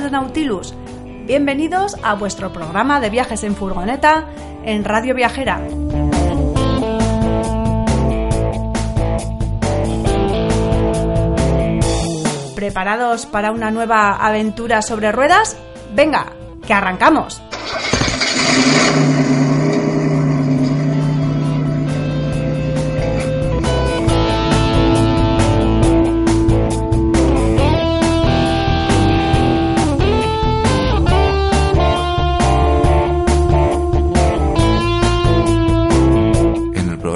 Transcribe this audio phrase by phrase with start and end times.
[0.00, 0.72] de Nautilus,
[1.26, 4.24] bienvenidos a vuestro programa de viajes en furgoneta
[4.64, 5.60] en Radio Viajera.
[12.54, 15.58] ¿Preparados para una nueva aventura sobre ruedas?
[15.94, 16.32] Venga,
[16.66, 17.42] que arrancamos.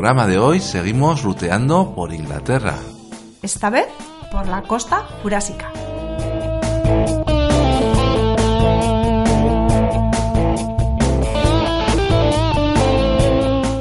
[0.07, 2.79] Programa de hoy seguimos ruteando por Inglaterra.
[3.43, 3.89] Esta vez
[4.31, 5.73] por la costa jurásica.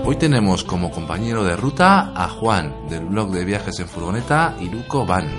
[0.03, 5.05] Hoy tenemos como compañero de ruta a Juan del blog de viajes en furgoneta Iruko
[5.05, 5.29] Van.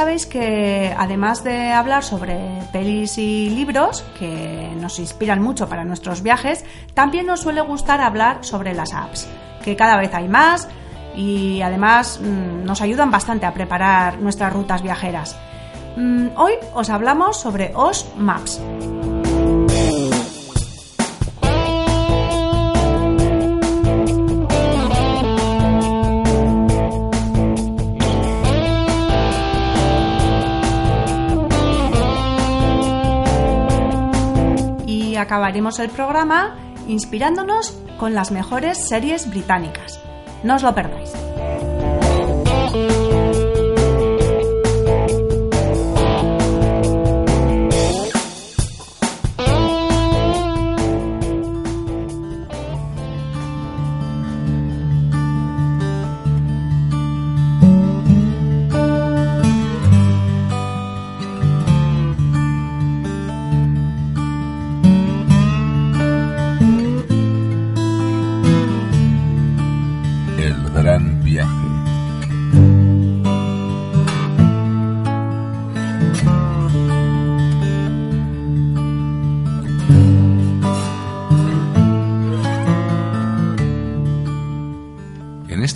[0.00, 2.38] Sabéis que además de hablar sobre
[2.72, 8.38] pelis y libros que nos inspiran mucho para nuestros viajes, también nos suele gustar hablar
[8.40, 9.28] sobre las apps,
[9.62, 10.70] que cada vez hay más
[11.14, 15.36] y además mm, nos ayudan bastante a preparar nuestras rutas viajeras.
[15.96, 18.58] Mm, Hoy os hablamos sobre OS Maps.
[35.20, 36.56] Acabaremos el programa
[36.88, 40.00] inspirándonos con las mejores series británicas.
[40.42, 41.12] No os lo perdáis.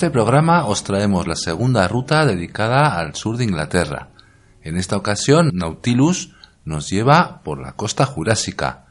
[0.05, 4.09] Este programa os traemos la segunda ruta dedicada al sur de Inglaterra.
[4.63, 6.35] En esta ocasión, Nautilus
[6.67, 8.85] nos lleva por la costa jurásica.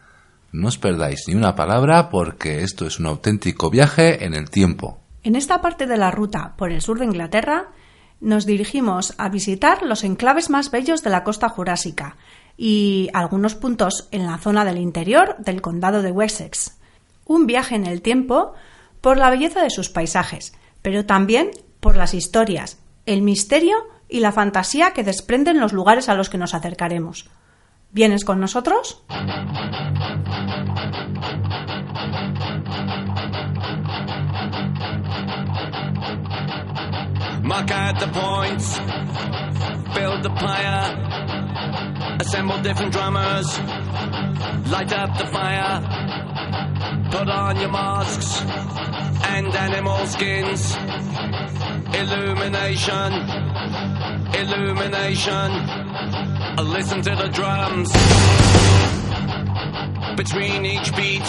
[0.51, 5.01] No os perdáis ni una palabra porque esto es un auténtico viaje en el tiempo.
[5.22, 7.68] En esta parte de la ruta por el sur de Inglaterra
[8.19, 12.18] nos dirigimos a visitar los enclaves más bellos de la costa jurásica
[12.57, 16.75] y algunos puntos en la zona del interior del condado de Wessex.
[17.27, 18.56] Un viaje en el tiempo
[19.00, 21.50] por la belleza de sus paisajes, pero también
[21.80, 22.77] por las historias,
[23.07, 23.75] el misterio
[24.07, 27.30] y la fantasía que desprenden los lugares a los que nos acercaremos.
[27.89, 29.01] ¿Vienes con nosotros?
[37.41, 38.79] Mark out the points,
[39.94, 43.59] build the pyre, assemble different drummers,
[44.71, 45.81] light up the fire,
[47.12, 50.75] put on your masks and animal skins.
[51.95, 53.13] Illumination,
[54.41, 55.50] illumination,
[56.63, 57.91] listen to the drums.
[60.18, 61.27] Between each beat,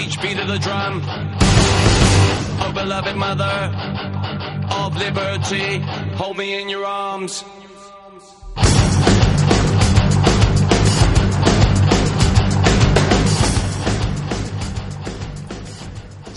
[0.00, 1.02] each beat of the drum.
[2.62, 3.56] Oh, beloved mother
[4.72, 5.78] of liberty,
[6.16, 7.44] hold me in your arms.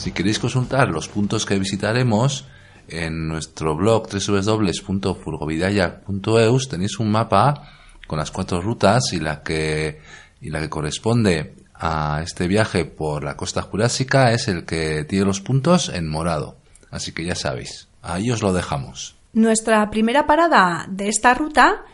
[0.03, 2.45] Si queréis consultar los puntos que visitaremos,
[2.89, 7.69] en nuestro blog www.furgovidaya.eus tenéis un mapa
[8.05, 10.01] con las cuatro rutas y la que
[10.41, 15.23] y la que corresponde a este viaje por la costa jurásica es el que tiene
[15.23, 16.57] los puntos en morado.
[16.91, 19.15] Así que ya sabéis, ahí os lo dejamos.
[19.31, 21.85] Nuestra primera parada de esta ruta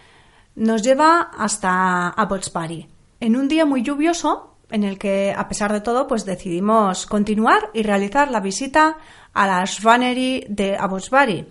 [0.56, 2.88] nos lleva hasta Abbotsbury.
[3.20, 7.70] En un día muy lluvioso, en el que, a pesar de todo, pues decidimos continuar
[7.74, 8.98] y realizar la visita
[9.34, 11.48] a la Svanery de Abbotsbury.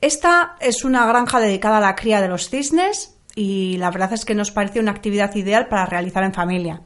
[0.00, 4.24] Esta es una granja dedicada a la cría de los cisnes y la verdad es
[4.24, 6.82] que nos pareció una actividad ideal para realizar en familia.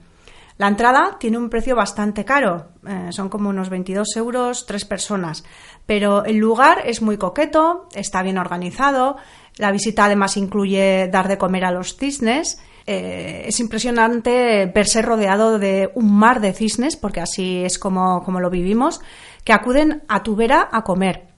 [0.59, 5.45] La entrada tiene un precio bastante caro, eh, son como unos 22 euros tres personas,
[5.87, 9.17] pero el lugar es muy coqueto, está bien organizado,
[9.57, 15.59] la visita además incluye dar de comer a los cisnes, eh, es impresionante verse rodeado
[15.59, 19.01] de un mar de cisnes, porque así es como, como lo vivimos,
[19.45, 21.29] que acuden a tu vera a comer.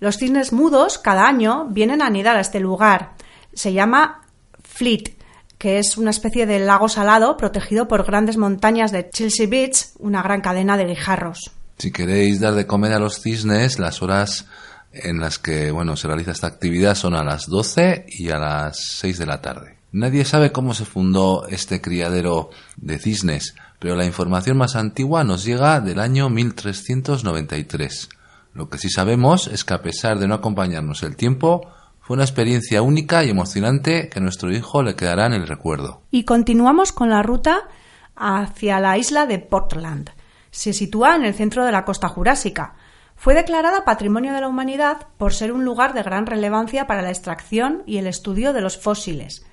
[0.00, 3.12] Los cisnes mudos cada año vienen a anidar a este lugar.
[3.52, 4.22] Se llama
[4.62, 5.16] Fleet,
[5.58, 10.22] que es una especie de lago salado protegido por grandes montañas de Chelsea Beach, una
[10.22, 11.52] gran cadena de guijarros.
[11.78, 14.46] Si queréis dar de comer a los cisnes, las horas
[14.92, 18.78] en las que bueno, se realiza esta actividad son a las 12 y a las
[18.98, 19.73] 6 de la tarde.
[19.94, 25.44] Nadie sabe cómo se fundó este criadero de cisnes, pero la información más antigua nos
[25.44, 28.08] llega del año 1393.
[28.54, 31.68] Lo que sí sabemos es que a pesar de no acompañarnos el tiempo,
[32.00, 36.02] fue una experiencia única y emocionante que a nuestro hijo le quedará en el recuerdo.
[36.10, 37.68] Y continuamos con la ruta
[38.16, 40.10] hacia la isla de Portland.
[40.50, 42.74] Se sitúa en el centro de la costa jurásica.
[43.14, 47.10] Fue declarada Patrimonio de la Humanidad por ser un lugar de gran relevancia para la
[47.10, 49.46] extracción y el estudio de los fósiles.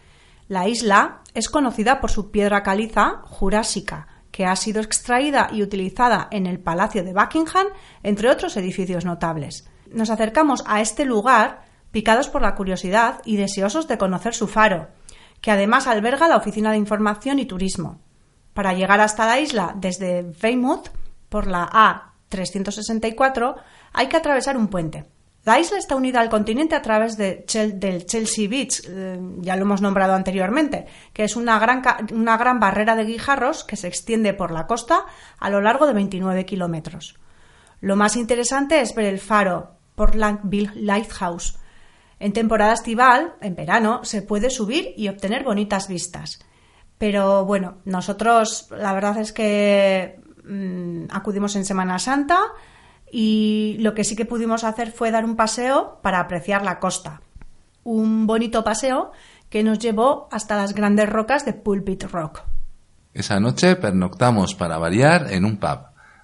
[0.52, 6.28] La isla es conocida por su piedra caliza jurásica, que ha sido extraída y utilizada
[6.30, 7.68] en el Palacio de Buckingham,
[8.04, 9.70] entre otros edificios notables.
[9.94, 14.90] Nos acercamos a este lugar picados por la curiosidad y deseosos de conocer su faro,
[15.40, 18.02] que además alberga la Oficina de Información y Turismo.
[18.54, 20.90] Para llegar hasta la isla desde Weymouth,
[21.30, 23.56] por la A364,
[23.94, 25.06] hay que atravesar un puente.
[25.44, 29.64] La isla está unida al continente a través de del Chelsea Beach, eh, ya lo
[29.64, 31.82] hemos nombrado anteriormente, que es una gran,
[32.14, 35.06] una gran barrera de guijarros que se extiende por la costa
[35.40, 37.16] a lo largo de 29 kilómetros.
[37.80, 41.58] Lo más interesante es ver el faro Portlandville Lighthouse.
[42.20, 46.40] En temporada estival, en verano, se puede subir y obtener bonitas vistas.
[47.00, 52.40] Pero bueno, nosotros la verdad es que mm, acudimos en Semana Santa,
[53.12, 57.22] y lo que sí que pudimos hacer fue dar un paseo para apreciar la costa.
[57.84, 59.12] Un bonito paseo
[59.50, 62.44] que nos llevó hasta las grandes rocas de Pulpit Rock.
[63.14, 65.80] Esa noche pernoctamos para variar en un pub,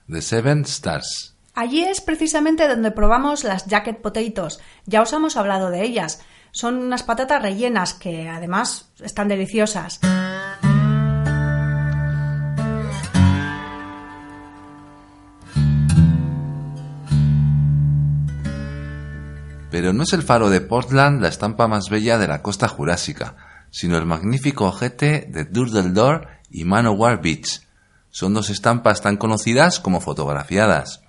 [0.09, 1.35] The Seven Stars.
[1.53, 4.59] Allí es precisamente donde probamos las jacket potatoes.
[4.85, 6.21] Ya os hemos hablado de ellas.
[6.51, 9.99] Son unas patatas rellenas que además están deliciosas.
[19.77, 23.35] Pero no es el faro de Portland la estampa más bella de la costa jurásica,
[23.69, 27.61] sino el magnífico ojete de Durdledor y Manowar Beach.
[28.09, 31.03] Son dos estampas tan conocidas como fotografiadas.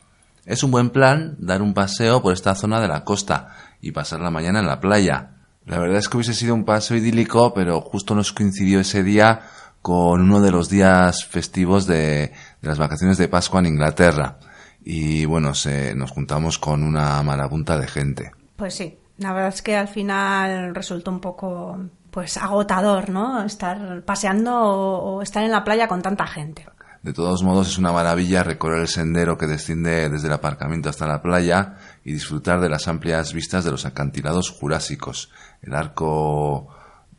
[0.45, 4.21] Es un buen plan dar un paseo por esta zona de la costa y pasar
[4.21, 5.31] la mañana en la playa.
[5.65, 9.41] La verdad es que hubiese sido un paseo idílico, pero justo nos coincidió ese día
[9.81, 14.37] con uno de los días festivos de, las vacaciones de Pascua en Inglaterra.
[14.85, 18.33] Y bueno, se, nos juntamos con una marabunta de gente.
[18.59, 21.79] Pues sí, la verdad es que al final resultó un poco
[22.11, 23.45] pues agotador, ¿no?
[23.45, 26.67] Estar paseando o, estar en la playa con tanta gente.
[27.05, 31.07] De todos modos, es una maravilla recorrer el sendero que desciende desde el aparcamiento hasta
[31.07, 35.31] la playa y disfrutar de las amplias vistas de los acantilados jurásicos.
[35.62, 36.67] El arco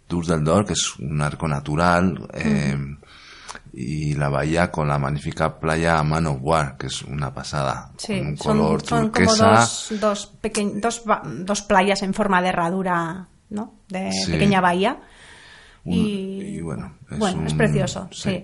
[0.07, 2.77] Tour del Dor, que es un arco natural, eh,
[3.73, 7.91] y la bahía con la magnífica playa Man of War, que es una pasada.
[8.05, 9.45] con un color son, turquesa.
[9.45, 10.33] Como dos,
[10.81, 11.03] dos,
[11.45, 13.75] dos, playas en forma de herradura, ¿no?
[13.87, 14.99] De pequeña bahía.
[15.83, 18.43] y, bueno, es, bueno, es precioso, sí.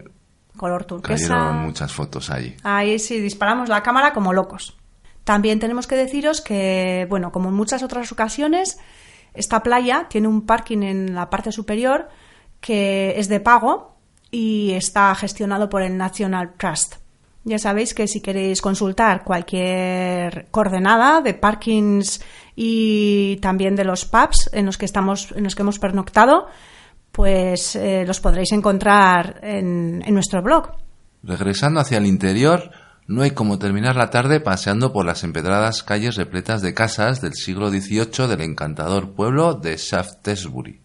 [0.55, 1.27] Color turquesa.
[1.27, 2.55] Cayeron muchas fotos allí.
[2.63, 4.77] Ahí sí, disparamos la cámara como locos.
[5.25, 8.77] También tenemos que deciros que, bueno, como en muchas otras ocasiones,
[9.34, 12.08] Esta playa tiene un parking en la parte superior
[12.62, 13.95] que es de pago
[14.36, 16.96] y está gestionado por el National Trust.
[17.46, 22.20] Ya sabéis que si queréis consultar cualquier coordenada de parkings
[22.54, 26.48] y también de los pubs en los que estamos, en los que hemos pernoctado,
[27.13, 30.72] pues eh, los podréis encontrar en, nuestro blog.
[31.24, 32.72] Regresando hacia el interior,
[33.08, 37.36] no hay como terminar la tarde paseando por las empedradas calles repletas de casas del
[37.36, 39.75] siglo XVIII del encantador pueblo de.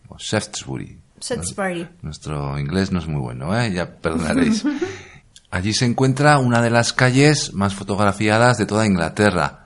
[0.09, 1.00] O Shaftesbury.
[2.03, 3.73] Nuestro inglés no es muy bueno, ¿eh?
[3.73, 4.65] ya perdonaréis.
[5.51, 9.57] Allí se encuentra una de las calles más fotografiadas de toda Inglaterra,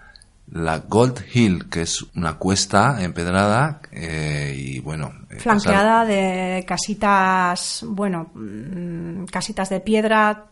[0.50, 5.12] la Gold Hill, que es una cuesta empedrada eh, y bueno.
[5.30, 10.46] eh, Flanqueada pasar- de casitas, bueno, mm, casitas de piedra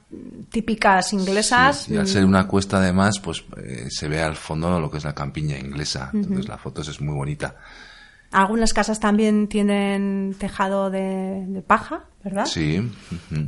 [0.50, 1.85] típicas inglesas.
[1.85, 4.99] Sí, y al ser una cuesta además, pues eh, se ve al fondo lo que
[4.99, 6.11] es la campiña inglesa.
[6.12, 7.54] Entonces la foto es muy bonita.
[8.32, 12.46] Algunas casas también tienen tejado de, de paja, ¿verdad?
[12.46, 12.90] Sí.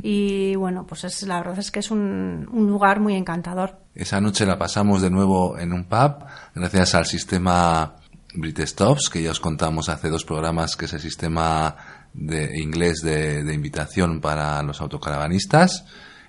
[0.03, 3.79] Y bueno, pues es, la verdad es que es un, un lugar muy encantador.
[3.95, 7.95] Esa noche la pasamos de nuevo en un pub, gracias al sistema
[8.35, 11.75] Brit Stops, que ya os contamos hace dos programas, que es el sistema
[12.13, 15.85] de inglés de, de invitación para los autocaravanistas,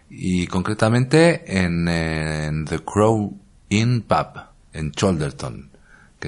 [0.09, 4.41] y concretamente en, en The Crow Inn Pub,
[4.73, 5.71] en Cholderton,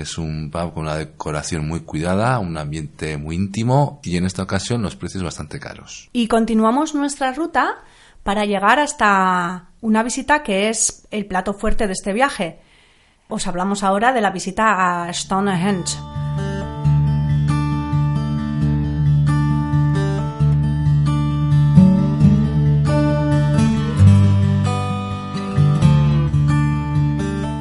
[0.00, 4.42] es un pub con una decoración muy cuidada, un ambiente muy íntimo, y en esta
[4.42, 6.08] ocasión los precios bastante caros.
[6.12, 7.78] Y continuamos nuestra ruta
[8.22, 12.60] para llegar hasta una visita que es el plato fuerte de este viaje.
[13.28, 15.96] Os hablamos ahora de la visita a Stonehenge.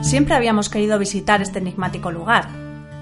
[0.08, 2.48] Siempre habíamos querido visitar este enigmático lugar.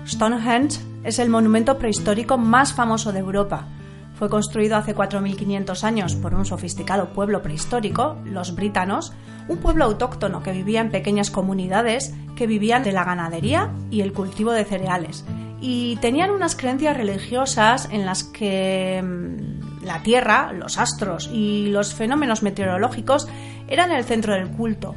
[0.07, 3.67] Stonehenge es el monumento prehistórico más famoso de Europa.
[4.15, 9.13] Fue construido hace 4.500 años por un sofisticado pueblo prehistórico, los britanos,
[9.47, 14.11] un pueblo autóctono que vivía en pequeñas comunidades que vivían de la ganadería y el
[14.11, 15.25] cultivo de cereales.
[15.61, 21.93] Y tenían unas creencias religiosas en las que mm, la Tierra, los astros y los
[21.93, 23.27] fenómenos meteorológicos
[23.67, 24.95] eran el centro del culto.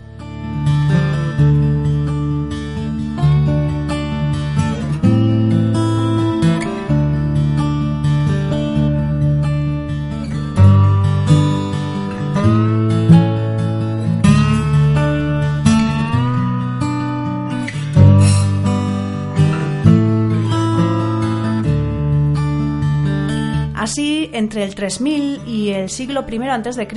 [24.48, 26.88] Entre el 3000 y el siglo I a.C.,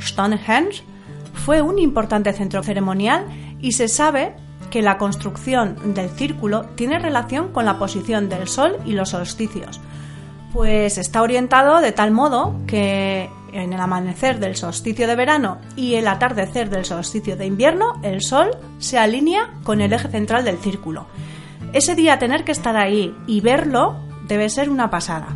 [0.00, 0.82] Stonehenge
[1.32, 3.26] fue un importante centro ceremonial
[3.60, 4.34] y se sabe
[4.70, 9.80] que la construcción del círculo tiene relación con la posición del Sol y los solsticios,
[10.52, 15.94] pues está orientado de tal modo que en el amanecer del solsticio de verano y
[15.94, 18.50] el atardecer del solsticio de invierno, el Sol
[18.80, 21.06] se alinea con el eje central del círculo.
[21.72, 23.94] Ese día tener que estar ahí y verlo
[24.26, 25.28] debe ser una pasada.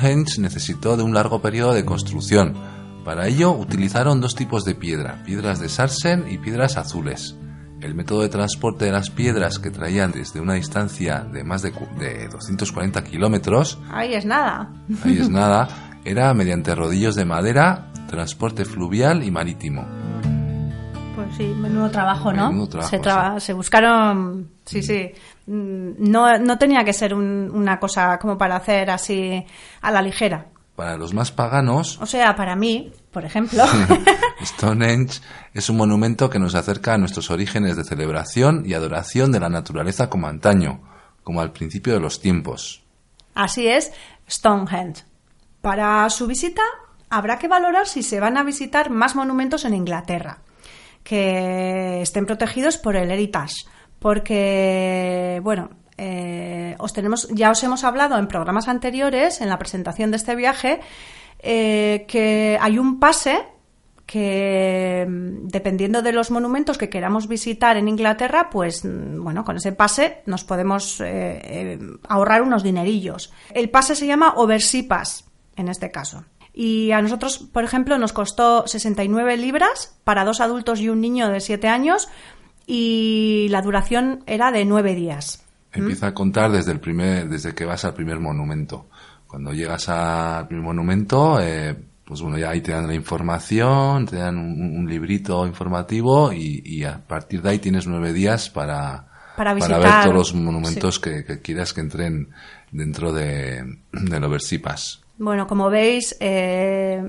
[0.00, 2.54] Stonehenge necesitó de un largo periodo de construcción.
[3.04, 7.36] Para ello utilizaron dos tipos de piedra, piedras de sarsen y piedras azules.
[7.82, 11.72] El método de transporte de las piedras que traían desde una distancia de más de,
[11.98, 14.70] de 240 kilómetros, Ahí es nada.
[15.04, 15.68] ahí es nada,
[16.04, 19.84] era mediante rodillos de madera, transporte fluvial y marítimo.
[21.14, 22.48] Pues sí, menudo trabajo, ¿no?
[22.50, 25.10] Menudo trabajo, se, traba- se buscaron, sí, sí.
[25.52, 29.44] Mm, No, no tenía que ser un- una cosa como para hacer así
[29.82, 30.46] a la ligera.
[30.76, 33.64] Para los más paganos, O sea, para mí, por ejemplo,
[34.44, 35.20] Stonehenge
[35.52, 39.48] es un monumento que nos acerca a nuestros orígenes de celebración y adoración de la
[39.48, 40.80] naturaleza como antaño,
[41.24, 42.82] como al principio de los tiempos.
[43.34, 43.92] así es
[44.28, 45.02] Stonehenge.
[45.60, 46.62] Para su visita
[47.10, 50.38] habrá que valorar si se van a visitar más monumentos en Inglaterra
[51.02, 53.54] que estén protegidos por el Heritage,
[54.00, 60.10] porque, bueno, eh, os tenemos, ya os hemos hablado en programas anteriores, en la presentación
[60.10, 60.80] de este viaje,
[61.38, 63.44] eh, que hay un pase
[64.06, 70.22] que dependiendo de los monumentos que queramos visitar en Inglaterra, pues bueno, con ese pase
[70.26, 71.78] nos podemos eh,
[72.08, 73.32] ahorrar unos dinerillos.
[73.54, 75.02] El pase se llama Oversea
[75.56, 76.24] en este caso.
[76.52, 81.28] Y a nosotros, por ejemplo, nos costó 69 libras para dos adultos y un niño
[81.28, 82.08] de 7 años
[82.72, 85.44] y la duración era de 9 días.
[85.72, 88.86] Empieza a contar desde el primer, desde que vas al primer monumento.
[89.26, 94.38] Cuando llegas al monumento, eh, pues bueno, ya ahí te dan la información, te dan
[94.38, 99.52] un, un librito informativo y, y, a partir de ahí tienes nueve días para, Para
[99.52, 102.28] visitar, ver todos los monumentos que, que quieras que entren
[102.70, 105.02] dentro de, del Oversipas.
[105.18, 107.02] Bueno, como veis, eh,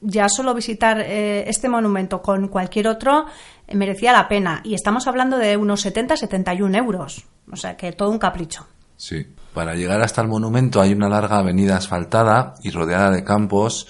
[0.00, 3.26] ya solo visitar eh, este monumento con cualquier otro
[3.66, 4.60] eh, merecía la pena.
[4.64, 7.24] Y estamos hablando de unos 70-71 euros.
[7.50, 8.66] O sea que todo un capricho.
[8.96, 9.26] Sí.
[9.54, 13.86] Para llegar hasta el monumento hay una larga avenida asfaltada y rodeada de campos.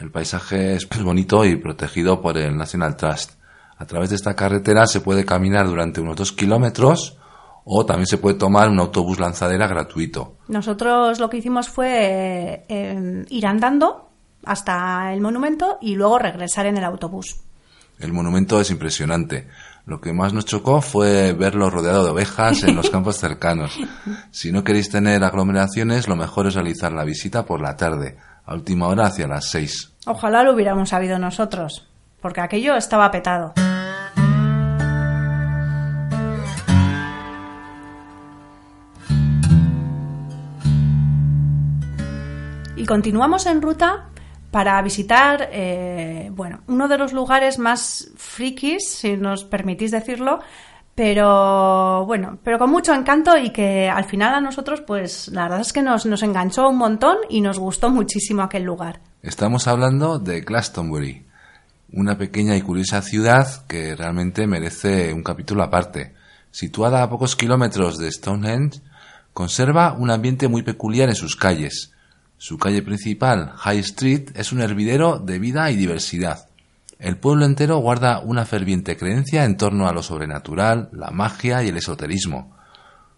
[0.00, 3.32] El paisaje es pues, bonito y protegido por el National Trust.
[3.76, 7.18] A través de esta carretera se puede caminar durante unos dos kilómetros
[7.64, 10.38] o también se puede tomar un autobús lanzadera gratuito.
[10.48, 14.11] Nosotros lo que hicimos fue eh, eh, ir andando
[14.44, 17.36] hasta el monumento y luego regresar en el autobús.
[17.98, 19.48] El monumento es impresionante.
[19.86, 23.78] Lo que más nos chocó fue verlo rodeado de ovejas en los campos cercanos.
[24.30, 28.54] Si no queréis tener aglomeraciones, lo mejor es realizar la visita por la tarde, a
[28.54, 29.92] última hora hacia las seis.
[30.06, 31.88] Ojalá lo hubiéramos sabido nosotros,
[32.20, 33.54] porque aquello estaba petado.
[42.74, 44.08] Y continuamos en ruta
[44.52, 50.40] para visitar, eh, bueno, uno de los lugares más frikis, si nos permitís decirlo,
[50.94, 55.62] pero bueno, pero con mucho encanto y que al final a nosotros, pues la verdad
[55.62, 59.00] es que nos, nos enganchó un montón y nos gustó muchísimo aquel lugar.
[59.22, 61.24] Estamos hablando de Glastonbury,
[61.94, 66.12] una pequeña y curiosa ciudad que realmente merece un capítulo aparte.
[66.50, 68.82] Situada a pocos kilómetros de Stonehenge,
[69.32, 71.91] conserva un ambiente muy peculiar en sus calles.
[72.42, 76.48] Su calle principal, High Street, es un hervidero de vida y diversidad.
[76.98, 81.68] El pueblo entero guarda una ferviente creencia en torno a lo sobrenatural, la magia y
[81.68, 82.56] el esoterismo.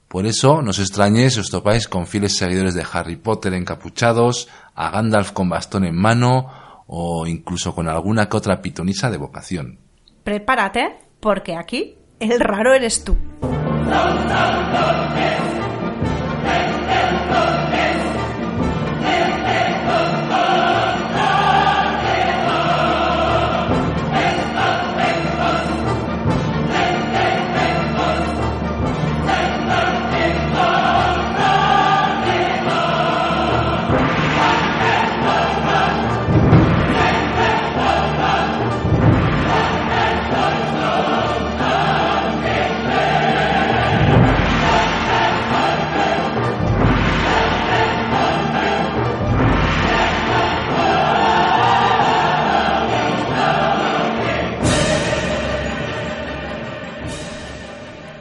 [0.08, 4.48] Por eso, no os extrañéis si os topáis con fieles seguidores de Harry Potter encapuchados,
[4.74, 9.78] a Gandalf con bastón en mano o incluso con alguna que otra pitonisa de vocación.
[10.22, 13.16] Prepárate, porque aquí el raro eres tú.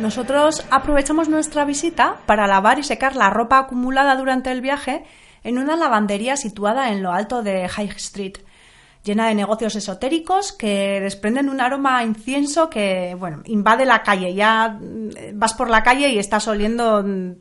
[0.03, 5.05] Nosotros aprovechamos nuestra visita para lavar y secar la ropa acumulada durante el viaje
[5.45, 8.33] en una lavandería situada en lo alto de High Street,
[9.03, 14.33] llena de negocios esotéricos que desprenden un aroma a incienso que, bueno, invade la calle.
[14.33, 17.31] Ya mm, vas por la calle y estás oliendo mm,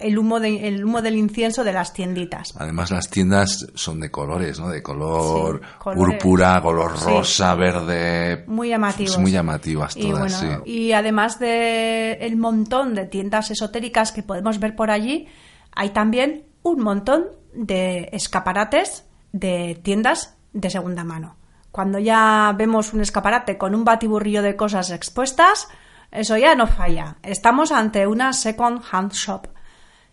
[0.00, 2.54] el humo, de- el humo del incienso de las tienditas.
[2.56, 4.68] Además, las tiendas son de colores, ¿no?
[4.68, 7.04] De color Sí, púrpura, color Sí.
[7.06, 8.44] rosa, verde.
[8.46, 9.18] Muy llamativos.
[9.18, 10.70] Muy llamativas Y, todas, bueno, sí.
[10.70, 15.26] y además de el montón de tiendas esotéricas que podemos ver por allí,
[15.72, 21.36] hay también un montón de escaparates de tiendas de segunda mano.
[21.70, 25.68] Cuando ya vemos un escaparate con un batiburrillo de cosas expuestas,
[26.10, 27.16] eso ya no falla.
[27.22, 29.46] Estamos ante una second hand shop.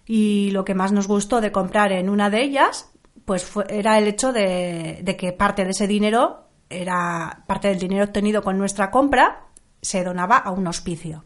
[0.05, 2.91] Y lo que más nos gustó de comprar en una de ellas,
[3.25, 8.05] pues fue- era el hecho de, que parte de ese dinero, era parte del dinero
[8.05, 9.45] obtenido con nuestra compra,
[9.81, 11.23] se donaba a un hospicio.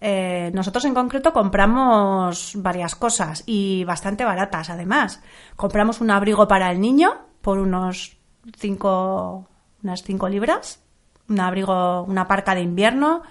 [0.00, 5.22] Eh, nosotros en concreto compramos varias cosas y bastante baratas además.
[5.54, 8.16] Compramos un abrigo para el niño por unos
[8.56, 9.48] cinco,
[9.82, 10.80] unas 5 libras,
[11.28, 13.22] un abrigo, una parca de invierno,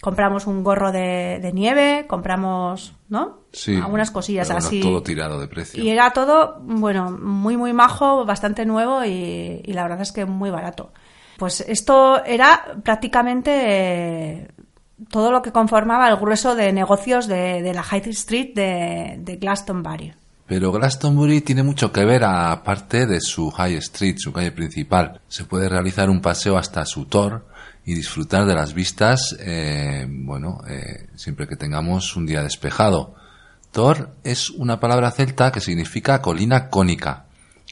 [0.00, 3.42] compramos un gorro de, de nieve, compramos, ¿no?
[3.52, 3.76] Sí.
[3.76, 4.80] Algunas cosillas pero así.
[4.80, 5.82] Todo tirado de precio.
[5.82, 10.24] Y era todo, bueno, muy, muy majo, bastante nuevo y, y la verdad es que
[10.24, 10.92] muy barato.
[11.38, 14.48] Pues esto era prácticamente eh,
[15.10, 19.36] todo lo que conformaba el grueso de negocios de, de la High Street de, de
[19.36, 20.14] Glastonbury.
[20.46, 25.20] Pero Glastonbury tiene mucho que ver aparte de su High Street, su calle principal.
[25.28, 27.46] Se puede realizar un paseo hasta su Tor
[27.84, 33.14] y disfrutar de las vistas, eh, bueno, eh, siempre que tengamos un día despejado.
[33.72, 37.24] Tor es una palabra celta que significa colina cónica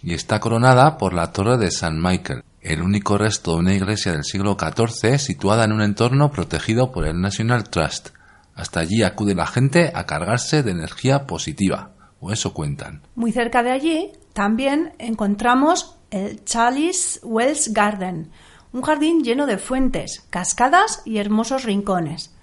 [0.02, 4.12] y está coronada por la torre de San Michael, el único resto de una iglesia
[4.12, 8.11] del siglo XIV situada en un entorno protegido por el National Trust.
[8.54, 11.90] Hasta allí acude la gente a cargarse de energía positiva.
[12.20, 13.02] O eso cuentan.
[13.14, 18.30] Muy cerca de allí también encontramos el Chalice Wells Garden,
[18.72, 22.35] un jardín lleno de fuentes, cascadas y hermosos rincones.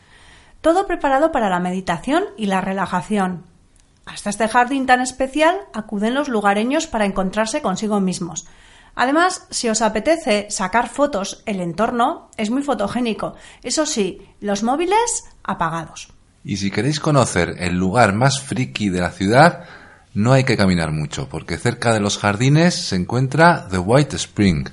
[0.62, 3.44] Todo preparado para la meditación y la relajación.
[4.06, 8.48] Hasta este jardín tan especial acuden los lugareños para encontrarse consigo mismos.
[8.96, 13.36] Además, si os apetece sacar fotos, el entorno es muy fotogénico.
[13.62, 16.17] Eso sí, los móviles apagados.
[16.50, 19.66] Y si queréis conocer el lugar más friki de la ciudad,
[20.14, 24.70] no hay que caminar mucho, porque cerca de los jardines se encuentra The White Spring.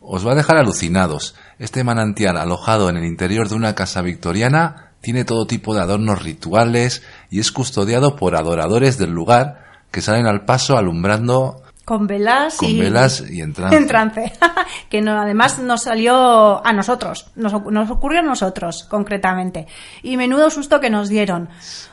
[0.00, 1.34] Os va a dejar alucinados.
[1.58, 6.22] Este manantial alojado en el interior de una casa victoriana tiene todo tipo de adornos
[6.22, 12.56] rituales y es custodiado por adoradores del lugar que salen al paso alumbrando con velas
[12.56, 13.76] con y velas y en trance.
[13.76, 14.32] en trance.
[14.88, 19.66] que no, además nos salió a nosotros, nos, nos ocurrió a nosotros concretamente.
[20.02, 21.48] Y menudo susto que nos dieron,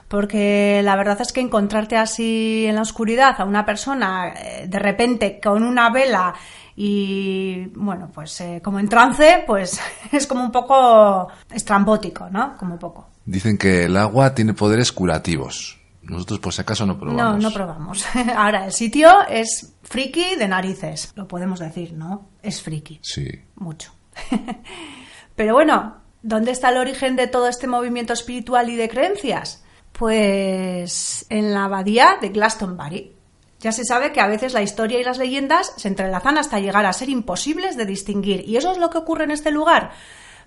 [0.07, 4.79] porque la verdad es que encontrarte así en la oscuridad a una persona eh, de
[4.79, 6.33] repente con una vela
[6.75, 9.79] y bueno, pues eh, como en trance, pues
[10.11, 12.57] es como un poco estrambótico, ¿no?
[12.57, 13.09] Como un poco.
[13.25, 15.80] Dicen que el agua tiene poderes curativos.
[16.03, 17.21] Nosotros por si acaso no probamos.
[17.21, 18.05] No, no probamos.
[18.35, 22.29] Ahora, el sitio es friki de narices, lo podemos decir, ¿no?
[22.41, 22.99] Es friki.
[23.03, 23.27] Sí.
[23.55, 23.93] mucho.
[25.35, 29.63] Pero bueno, ¿dónde está el origen de todo este movimiento espiritual y de creencias?
[29.91, 33.15] Pues en la abadía de Glastonbury.
[33.59, 36.85] Ya se sabe que a veces la historia y las leyendas se entrelazan hasta llegar
[36.87, 38.43] a ser imposibles de distinguir.
[38.47, 39.91] Y eso es lo que ocurre en este lugar.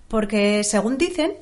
[0.09, 1.33] Porque, según dicen,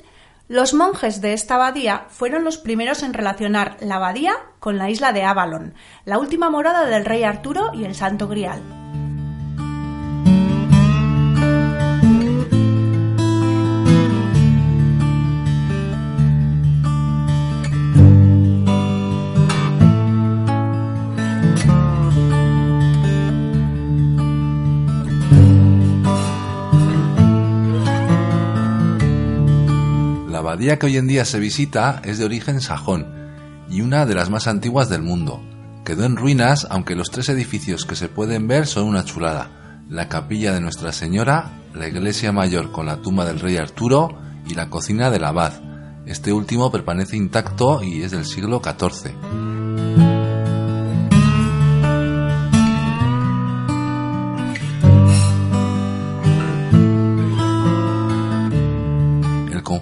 [0.48, 5.12] los monjes de esta abadía fueron los primeros en relacionar la abadía con la isla
[5.12, 8.62] de Avalon, la última morada del rey Arturo y el Santo Grial.
[30.54, 33.08] Abadía que hoy en día se visita es de origen sajón
[33.68, 35.42] y una de las más antiguas del mundo.
[35.84, 39.82] Quedó en ruinas, aunque los tres edificios que se pueden ver son una chulada.
[39.88, 44.54] La capilla de Nuestra Señora, la iglesia mayor con la tumba del rey Arturo y
[44.54, 45.54] la cocina del abad.
[46.06, 49.93] Este último permanece intacto y es del siglo XIV.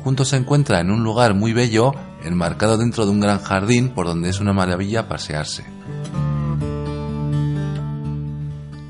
[0.03, 1.93] Conjunto se encuentra en un lugar muy bello,
[2.25, 5.65] enmarcado dentro de un gran jardín por donde es una maravilla pasearse.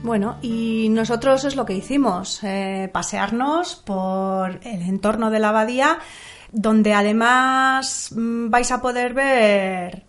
[0.03, 5.99] Bueno, y nosotros es lo que hicimos, eh, pasearnos por el entorno de la abadía,
[6.51, 10.05] donde además mm, vais a poder ver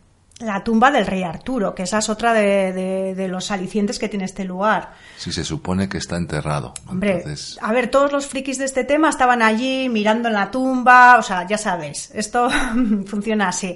[0.45, 4.09] la tumba del rey Arturo, que esa es otra de, de- de los alicientes que
[4.09, 4.93] tiene este lugar.
[5.17, 6.73] Si se supone que está enterrado.
[6.87, 10.51] Hombre, Entonces, a ver, todos los frikis de este tema estaban allí mirando en la
[10.51, 12.49] tumba, o sea, ya sabes, esto
[13.05, 13.75] funciona así.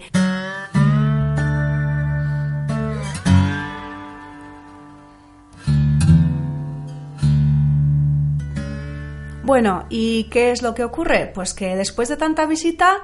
[9.43, 11.31] Bueno, ¿y qué es lo que ocurre?
[11.33, 12.97] Pues que después de tanta visita,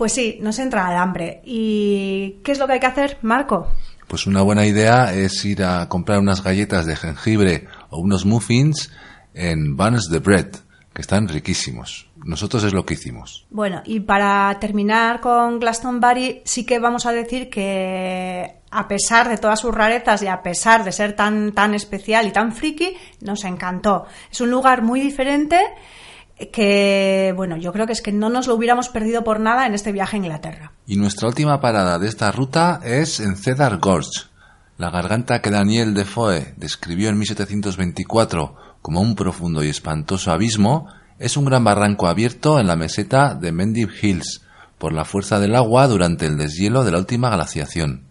[0.00, 1.42] pues sí, nos entra el hambre.
[1.44, 3.68] ¿Y qué es lo que hay que hacer, Marco?
[4.08, 8.90] pues una buena idea es ir a comprar unas galletas de jengibre o unos muffins
[9.34, 10.48] en Buns the Bread,
[10.94, 12.08] que están riquísimos.
[12.16, 13.46] Nosotros es lo que hicimos.
[13.50, 19.36] Bueno, y para terminar con Glastonbury, sí que vamos a decir que a pesar de
[19.36, 23.44] todas sus rarezas y a pesar de ser tan, tan especial y tan friki, nos
[23.44, 24.06] encantó.
[24.32, 25.60] Es un lugar muy diferente
[26.48, 29.74] que, bueno, yo creo que es que no nos lo hubiéramos perdido por nada en
[29.74, 30.72] este viaje a Inglaterra.
[30.86, 34.30] Y nuestra última parada de esta ruta es en Cedar Gorge,
[34.80, 41.36] la garganta que Daniel Defoe describió en 1724 como un profundo y espantoso abismo, es
[41.36, 44.40] un gran barranco abierto en la meseta de Mendive Hills
[44.78, 48.09] por la fuerza del agua durante el deshielo de la última glaciación.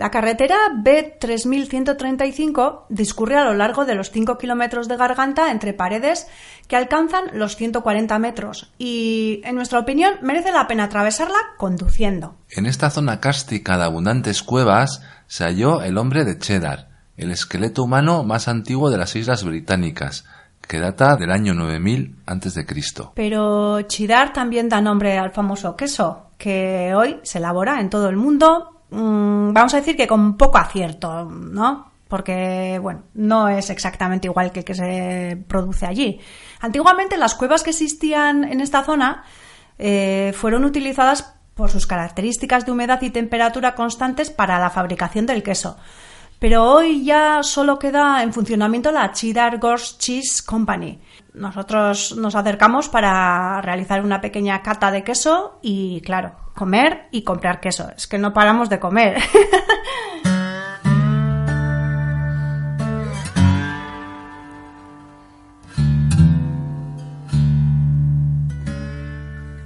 [0.00, 6.26] La carretera B3135 discurre a lo largo de los 5 kilómetros de garganta entre paredes
[6.68, 12.34] que alcanzan los 140 metros y, en nuestra opinión, merece la pena atravesarla conduciendo.
[12.48, 17.82] En esta zona cárstica de abundantes cuevas se halló el hombre de Cheddar, el esqueleto
[17.82, 20.24] humano más antiguo de las islas británicas,
[20.66, 22.66] que data del año 9000 a.C.
[23.14, 28.16] Pero Chidar también da nombre al famoso queso, que hoy se elabora en todo el
[28.16, 31.90] mundo, mm, vamos a decir que con poco acierto, ¿no?
[32.08, 36.20] Porque, bueno, no es exactamente igual que el que se produce allí.
[36.60, 39.24] Antiguamente las cuevas que existían en esta zona
[39.78, 45.42] eh, fueron utilizadas por sus características de humedad y temperatura constantes para la fabricación del
[45.42, 45.76] queso.
[46.40, 50.98] Pero hoy ya solo queda en funcionamiento la Cheddar Gorse Cheese Company.
[51.34, 57.60] Nosotros nos acercamos para realizar una pequeña cata de queso y, claro, comer y comprar
[57.60, 57.88] queso.
[57.96, 59.22] Es que no paramos de comer.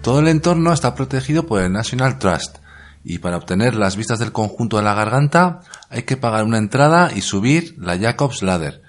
[0.02, 2.58] Todo el entorno está protegido por el National Trust
[3.02, 7.10] y para obtener las vistas del conjunto de la garganta hay que pagar una entrada
[7.14, 8.82] y subir la Jacobs Ladder,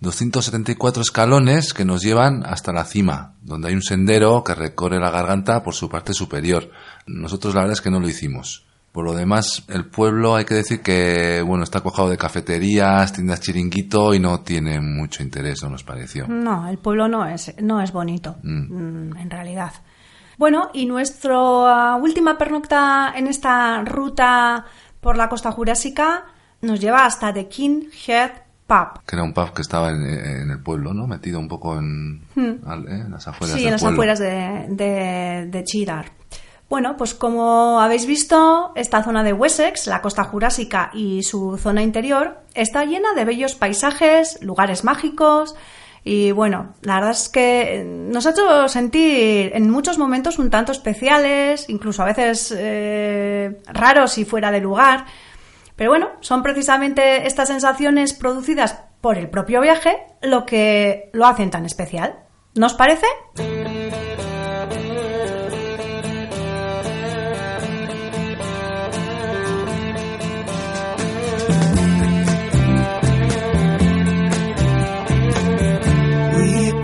[0.00, 5.10] 274 escalones que nos llevan hasta la cima, donde hay un sendero que recorre la
[5.10, 6.70] garganta por su parte superior.
[7.06, 8.64] Nosotros la verdad es que no lo hicimos.
[8.92, 13.40] Por lo demás, el pueblo hay que decir que, bueno, está cojado de cafeterías, tiendas
[13.40, 16.26] chiringuito y no tiene mucho interés, ¿no nos pareció?
[16.26, 19.72] No, el pueblo no es, no es bonito, mm, en realidad.
[20.38, 24.64] Bueno, y nuestra última pernocta en esta ruta
[25.00, 26.24] por la costa jurásica
[26.62, 29.02] nos lleva hasta The King Head Pub.
[29.04, 31.06] Que era un pub que estaba en, en el pueblo, ¿no?
[31.08, 32.22] Metido un poco en,
[32.66, 33.00] al- ¿eh?
[33.04, 33.96] en las afueras Sí, del en las pueblo.
[33.96, 36.12] afueras de, de, de Cheddar.
[36.68, 41.82] Bueno, pues como habéis visto, esta zona de Wessex, la costa jurásica y su zona
[41.82, 45.56] interior, está llena de bellos paisajes, lugares mágicos
[46.04, 50.70] y bueno, la verdad es que nos ha hecho sentir en muchos momentos un tanto
[50.72, 55.06] especiales, incluso a veces eh, raros y fuera de lugar.
[55.80, 61.48] Pero bueno, son precisamente estas sensaciones producidas por el propio viaje lo que lo hacen
[61.48, 62.18] tan especial.
[62.54, 63.06] ¿No os parece?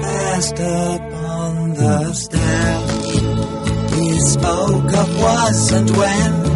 [0.00, 3.22] Passed upon the stairs.
[3.92, 6.55] We spoke of was and when.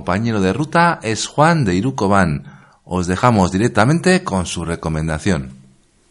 [0.00, 2.44] Compañero de ruta es Juan de Irucobán.
[2.84, 5.50] Os dejamos directamente con su recomendación.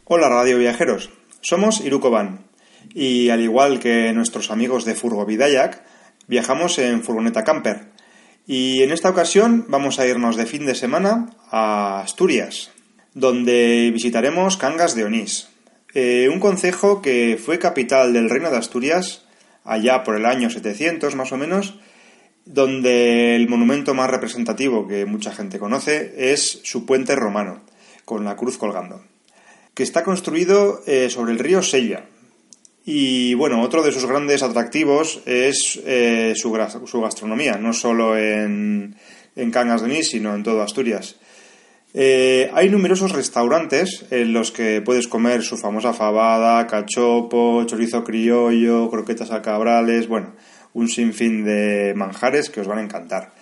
[0.06, 1.10] Hola Radio Viajeros,
[1.42, 2.46] somos Irukoban
[2.94, 5.82] y al igual que nuestros amigos de Furgo Vidayak,
[6.28, 7.88] viajamos en furgoneta camper
[8.46, 12.70] y en esta ocasión vamos a irnos de fin de semana a Asturias,
[13.16, 15.50] donde visitaremos Cangas de Onís,
[15.96, 19.26] eh, un concejo que fue capital del reino de Asturias
[19.64, 21.80] allá por el año 700 más o menos,
[22.50, 27.62] donde el monumento más representativo que mucha gente conoce es su puente romano,
[28.06, 29.02] con la cruz colgando
[29.80, 32.04] que está construido eh, sobre el río Sella.
[32.84, 36.54] Y bueno, otro de sus grandes atractivos es eh, su,
[36.86, 38.98] su, gastronomía, no solo en,
[39.38, 41.16] en Cangas de Onís, sino en todo Asturias.
[41.94, 48.90] Eh, hay numerosos restaurantes en los que puedes comer su famosa fabada, cachopo, chorizo criollo,
[48.90, 50.34] croquetas alcabrales, bueno,
[50.80, 53.34] un sinfín de manjares que os van a encantar.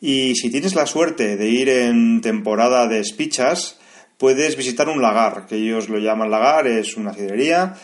[0.00, 3.78] Y si tienes la suerte de ir en temporada de espichas,
[4.16, 7.74] puedes visitar un lagar, que ellos lo llaman lagar, es una sidrería,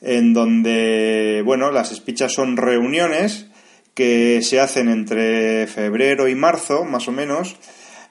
[0.00, 3.46] en donde, bueno, las espichas son reuniones
[3.94, 7.56] que se hacen entre febrero y marzo, más o menos,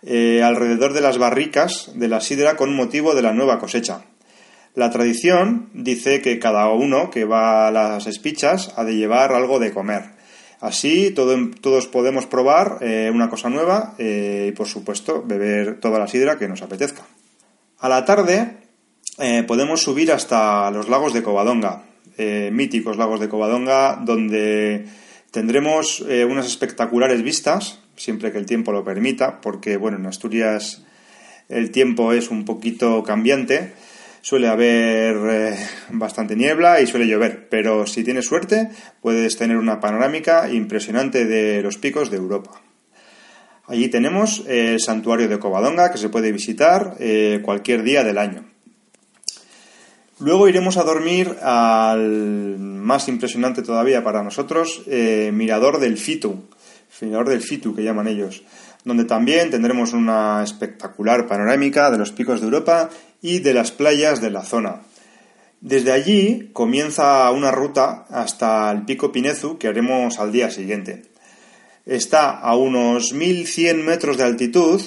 [0.02, 4.04] eh, alrededor de las barricas de la sidra con motivo de la nueva cosecha.
[4.76, 9.60] La tradición dice que cada uno que va a las espichas ha de llevar algo
[9.60, 10.13] de comer.
[10.64, 16.08] Así todos podemos probar eh, una cosa nueva eh, y, por supuesto, beber toda la
[16.08, 17.04] sidra que nos apetezca.
[17.80, 18.60] A la tarde
[19.20, 21.84] eh, podemos subir hasta los lagos de Covadonga,
[22.18, 24.86] míticos lagos de Covadonga, donde
[25.32, 30.86] tendremos unas espectaculares vistas, siempre que el tiempo lo permita, porque bueno, en Asturias
[31.50, 33.74] el tiempo es un poquito cambiante,
[34.24, 35.58] suele haber
[35.90, 38.70] bastante niebla y suele llover, pero si tienes suerte
[39.02, 42.62] puedes tener una panorámica impresionante de los picos de Europa.
[43.68, 48.46] Allí tenemos el santuario de Covadonga que se puede visitar eh, cualquier día del año.
[50.20, 56.44] Luego iremos a dormir al más impresionante todavía para nosotros, eh, Mirador del Fitu,
[57.02, 58.44] Mirador del Fitu que llaman ellos,
[58.86, 62.90] donde también tendremos una espectacular panorámica de los picos de Europa
[63.24, 64.82] y de las playas de la zona.
[65.62, 71.06] Desde allí comienza una ruta hasta el pico Pinezu que haremos al día siguiente.
[71.86, 74.82] Está a unos 1100 metros de altitud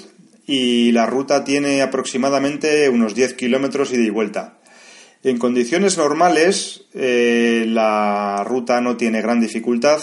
[0.46, 4.58] y la ruta tiene aproximadamente unos 10 kilómetros ida y vuelta.
[5.24, 10.00] En condiciones normales eh, la ruta no tiene gran dificultad,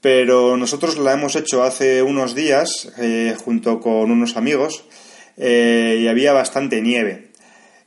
[0.00, 4.84] pero nosotros la hemos hecho hace unos días eh, junto con unos amigos
[5.36, 7.25] eh, y había bastante nieve.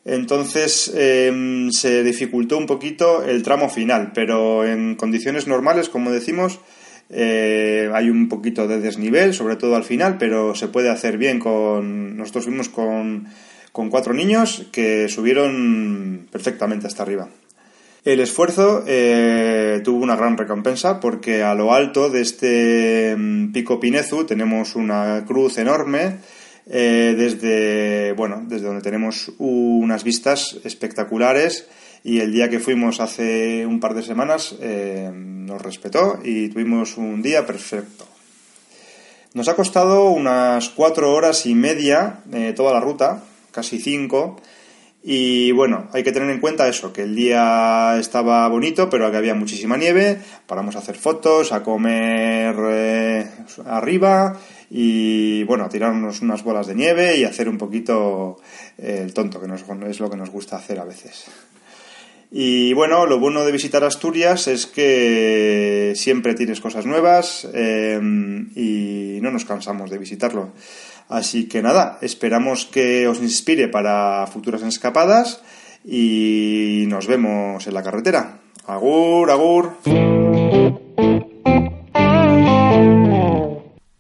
[0.10, 6.60] Entonces em, se dificultó un poquito el tramo final, pero en condiciones normales, como decimos,
[7.12, 11.38] eh, hay un poquito de desnivel, sobre todo al final, pero se puede hacer bien
[11.38, 12.18] con...
[12.18, 13.28] Nosotros fuimos con,
[13.72, 17.30] con cuatro niños que subieron perfectamente hasta arriba.
[18.04, 23.80] El esfuerzo eh, tuvo una gran recompensa porque a lo alto de este mm, pico
[23.80, 26.18] Pinezu tenemos una cruz enorme
[26.70, 31.68] eh, desde, bueno, desde donde tenemos unas vistas espectaculares
[32.04, 36.98] y el día que fuimos hace un par de semanas eh, nos respetó y tuvimos
[36.98, 38.06] un día perfecto.
[39.34, 44.40] Nos ha costado unas cuatro horas y media eh, toda la ruta, casi cinco,
[45.02, 49.18] y bueno, hay que tener en cuenta eso, que el día estaba bonito, pero que
[49.18, 53.28] había muchísima nieve, paramos a hacer fotos, a comer eh,
[53.66, 54.38] arriba
[54.70, 58.38] y bueno, a tirarnos unas bolas de nieve y hacer un poquito
[58.78, 59.48] el tonto, que
[59.90, 61.26] es lo que nos gusta hacer a veces.
[62.32, 69.20] Y bueno, lo bueno de visitar Asturias es que siempre tienes cosas nuevas em, y
[69.22, 70.52] no nos cansamos de visitarlo.
[71.10, 75.42] Así que nada, esperamos que os inspire para futuras escapadas
[75.84, 78.42] y nos vemos en la carretera.
[78.68, 79.74] Agur, agur.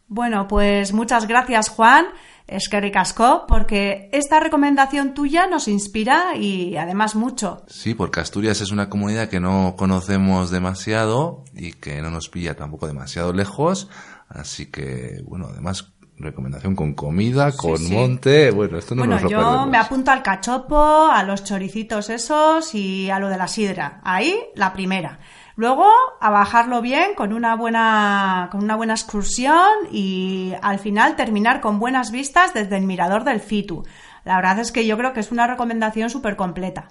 [0.08, 2.06] Bueno, pues muchas gracias Juan.
[2.46, 7.64] Es que ricasco, porque esta recomendación tuya nos inspira y además mucho.
[7.68, 12.56] Sí, porque Asturias es una comunidad que no conocemos demasiado y que no nos pilla
[12.56, 13.88] tampoco demasiado lejos.
[14.30, 19.30] Así que, bueno, además recomendación con comida, con monte, bueno, esto no bueno, nos lo
[19.30, 24.02] yo me apunto al cachopo, a los choricitos esos y a lo de la sidra.
[24.04, 25.20] Ahí, la primera.
[25.56, 25.90] Luego,
[26.22, 31.80] a bajarlo bien con una buena, con una buena excursión y al final terminar con
[31.80, 33.84] buenas vistas desde el mirador del Fitu.
[34.24, 36.90] La verdad es que yo creo que es una recomendación súper completa.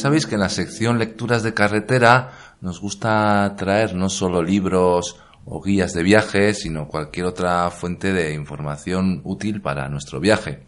[0.00, 2.30] Sabéis que en la sección Lecturas de carretera
[2.60, 8.34] nos gusta traer no solo libros o guías de viaje, sino cualquier otra fuente de
[8.34, 10.66] información útil para nuestro viaje.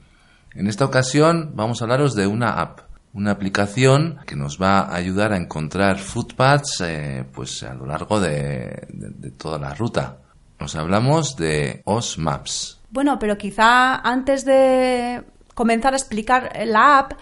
[0.55, 2.81] En esta ocasión vamos a hablaros de una app,
[3.13, 8.21] una aplicación que nos va a ayudar a encontrar footpaths eh, pues a lo largo
[8.21, 10.19] de, de- toda la ruta.
[10.59, 12.81] Nos hablamos de OS Maps.
[12.91, 15.23] Bueno, pero quizá antes de
[15.55, 17.13] comenzar a explicar la app,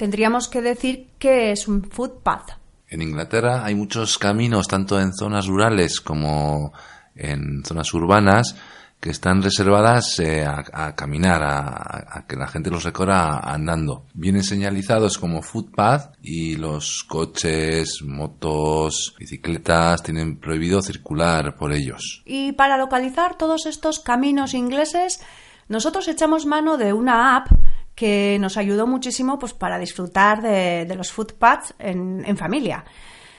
[0.00, 2.52] tendríamos que decir qué es un footpath.
[2.88, 6.72] En Inglaterra hay muchos caminos, tanto en zonas rurales como
[7.14, 8.56] en zonas urbanas,
[8.98, 14.06] que están reservadas eh, a, a caminar, a, a que la gente los recorra andando.
[14.14, 22.22] Vienen señalizados como footpath y los coches, motos, bicicletas tienen prohibido circular por ellos.
[22.24, 25.20] Y para localizar todos estos caminos ingleses,
[25.68, 27.48] nosotros echamos mano de una app
[27.94, 32.84] que nos ayudó muchísimo pues, para disfrutar de, los footpaths en, en familia.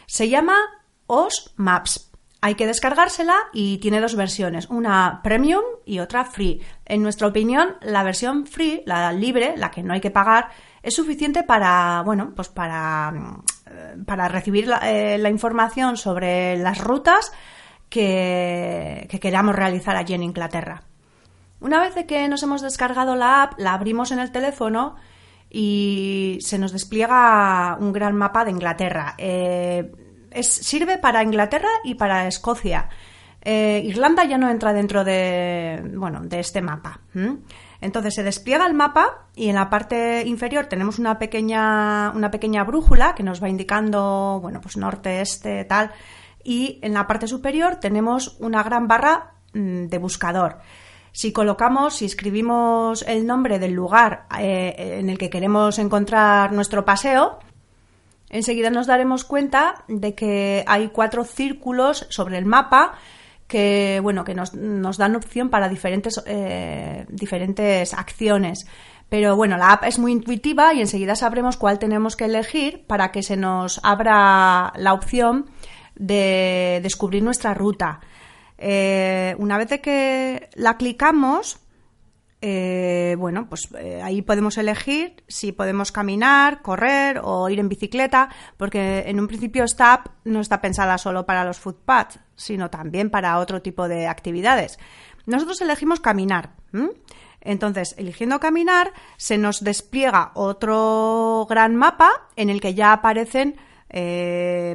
[0.05, 0.55] Se llama
[1.07, 2.11] OS Maps.
[2.43, 6.59] Hay que descargársela y tiene dos versiones, una premium y otra free.
[6.85, 10.49] En nuestra opinión, la versión free, la libre, la que no hay que pagar,
[10.81, 16.79] es suficiente para, bueno, pues para, mm, para recibir la, eh, la información sobre las
[16.79, 17.31] rutas
[17.89, 20.81] que, que queramos realizar allí en Inglaterra.
[21.61, 24.95] Una vez que nos hemos descargado la app, la abrimos en el teléfono
[25.47, 29.13] y se nos despliega un gran mapa de Inglaterra.
[29.17, 29.91] Eh,
[30.41, 32.89] sirve para Inglaterra y para Escocia.
[33.43, 37.01] Eh, Irlanda ya no entra dentro de, bueno, de este mapa.
[37.79, 42.63] Entonces se despliega el mapa y en la parte inferior tenemos una pequeña, una pequeña
[42.63, 45.91] brújula que nos va indicando, bueno, pues norte, este, tal.
[46.43, 50.59] Y en la parte superior tenemos una gran barra mm, de buscador.
[51.11, 56.85] Si colocamos, si escribimos el nombre del lugar eh, en el que queremos encontrar nuestro
[56.85, 57.39] paseo,
[58.29, 62.93] enseguida nos daremos cuenta de que hay cuatro círculos sobre el mapa
[63.51, 68.65] que, bueno, que nos, nos dan opción para diferentes, eh, diferentes acciones.
[69.09, 73.11] Pero bueno, la app es muy intuitiva y enseguida sabremos cuál tenemos que elegir para
[73.11, 75.49] que se nos abra la opción
[75.95, 77.99] de descubrir nuestra ruta.
[78.63, 81.59] Eh, una vez que la clicamos,
[82.41, 88.29] eh, bueno, pues eh, ahí podemos elegir si podemos caminar, correr o ir en bicicleta,
[88.57, 93.09] porque en un principio esta app no está pensada solo para los footpaths, sino también
[93.09, 94.77] para otro tipo de actividades.
[95.25, 96.51] Nosotros elegimos caminar.
[97.41, 103.55] Entonces, eligiendo caminar, se nos despliega otro gran mapa en el que ya aparecen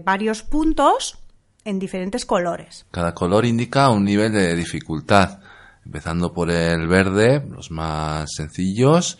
[0.05, 1.26] varios puntos
[1.67, 2.87] en diferentes colores.
[2.93, 5.41] Cada color indica un nivel de dificultad,
[5.85, 9.19] empezando por el verde, los más sencillos,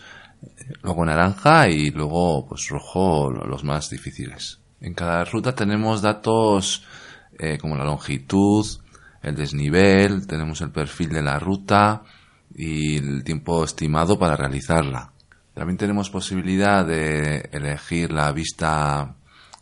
[0.81, 4.59] luego naranja y luego pues rojo, los más difíciles.
[4.79, 6.85] En cada ruta tenemos datos
[7.37, 8.65] eh, como la longitud,
[9.21, 12.03] el desnivel, tenemos el perfil de la ruta
[12.55, 15.11] y el tiempo estimado para realizarla.
[15.53, 19.16] También tenemos posibilidad de elegir la vista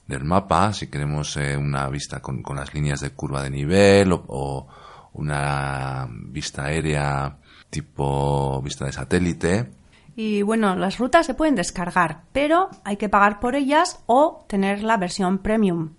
[0.08, 4.68] del mapa, si queremos eh, una vista con, las líneas de curva de nivel o
[5.14, 7.38] una vista aérea
[7.70, 9.72] tipo vista de satélite.
[10.16, 14.82] Y bueno, las rutas se pueden descargar, pero hay que pagar por ellas o tener
[14.82, 15.92] la versión premium.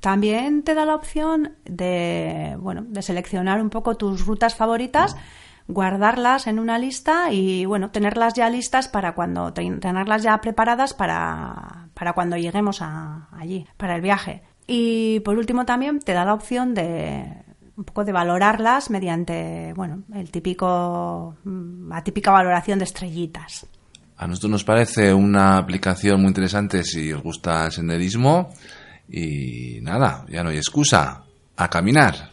[0.00, 5.16] También te da la opción de, bueno, de seleccionar un poco tus rutas favoritas,
[5.68, 10.94] guardarlas en una lista y bueno, tenerlas ya listas para cuando ten- tenerlas ya preparadas
[10.94, 14.42] para, para cuando lleguemos a, allí, para el viaje.
[14.66, 17.44] Y por último también te da la opción de
[17.76, 23.66] un poco de valorarlas mediante, bueno, el típico mm, la típica valoración de estrellitas.
[24.16, 28.48] A nosotros nos parece una aplicación muy interesante si os gusta el senderismo
[29.08, 31.22] y nada, ya no hay excusa,
[31.56, 32.27] a caminar.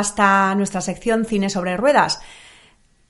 [0.00, 2.20] Hasta nuestra sección Cine sobre Ruedas.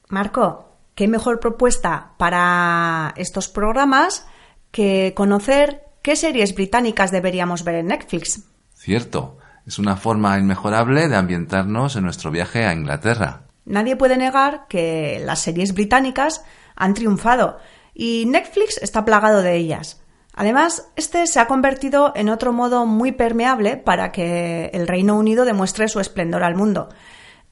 [0.08, 4.26] Marco, ¿qué mejor propuesta para estos programas
[4.70, 8.44] que conocer qué series británicas deberíamos ver en Netflix?
[8.74, 13.42] Cierto, es una forma inmejorable de ambientarnos en nuestro viaje a Inglaterra.
[13.64, 17.58] Nadie puede negar que las series británicas han triunfado
[17.94, 19.99] y Netflix está plagado de ellas.
[20.40, 25.44] Además, este se ha convertido en otro modo muy permeable para que el Reino Unido
[25.44, 26.88] demuestre su esplendor al mundo.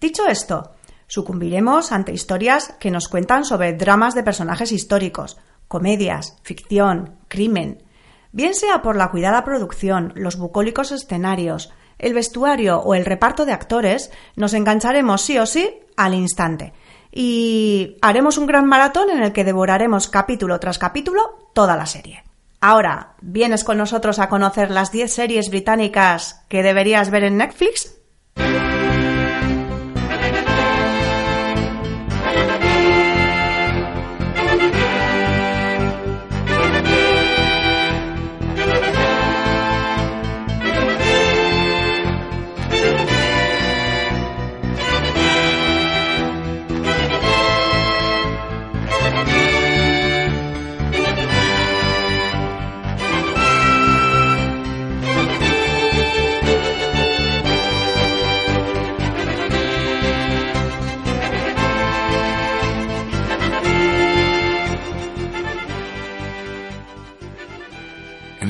[0.00, 0.72] Dicho esto,
[1.06, 5.36] sucumbiremos ante historias que nos cuentan sobre dramas de personajes históricos,
[5.68, 7.82] comedias, ficción, crimen.
[8.32, 13.52] Bien sea por la cuidada producción, los bucólicos escenarios, el vestuario o el reparto de
[13.52, 16.72] actores, nos engancharemos sí o sí al instante.
[17.12, 22.22] Y haremos un gran maratón en el que devoraremos capítulo tras capítulo toda la serie.
[22.60, 27.94] Ahora, ¿vienes con nosotros a conocer las 10 series británicas que deberías ver en Netflix?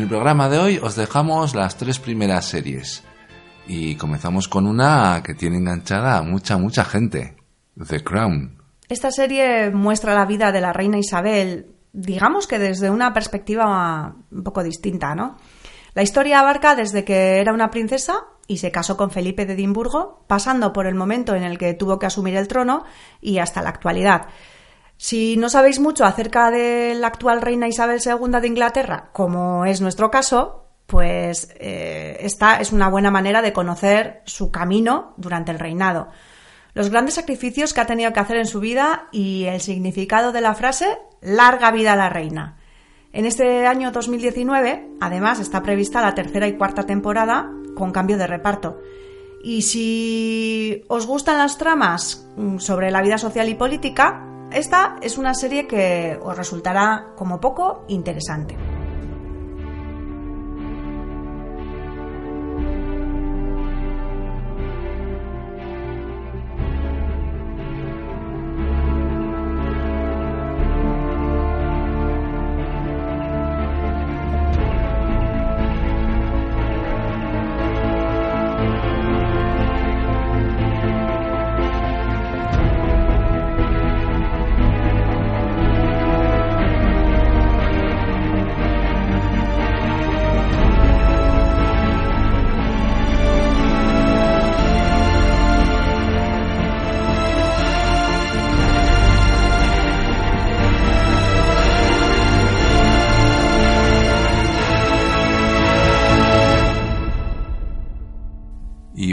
[0.08, 3.04] El programa de hoy os dejamos las tres primeras series.
[3.66, 7.36] Y comenzamos con una que tiene enganchada a mucha, mucha gente.
[7.76, 8.56] The Crown.
[8.88, 14.42] Esta serie muestra la vida de la reina Isabel, digamos que desde una perspectiva un
[14.42, 15.36] poco distinta, ¿no?
[15.92, 20.24] La historia abarca desde que era una princesa y se casó con Felipe de Edimburgo,
[20.26, 22.84] pasando por el momento en el que tuvo que asumir el trono
[23.20, 24.28] y hasta la actualidad.
[24.98, 29.80] Si no sabéis mucho acerca de la actual reina Isabel II de Inglaterra, como es
[29.80, 35.60] nuestro caso, pues eh, esta es una buena manera de conocer su camino durante el
[35.60, 36.08] reinado,
[36.74, 40.40] los grandes sacrificios que ha tenido que hacer en su vida y el significado de
[40.40, 42.56] la frase larga vida a la reina.
[43.12, 48.26] En este año 2019, además, está prevista la tercera y cuarta temporada con cambio de
[48.26, 48.80] reparto.
[49.44, 55.18] Y si os gustan las tramas mm, sobre la vida social y política, esta es
[55.18, 58.56] una serie que os resultará como poco interesante.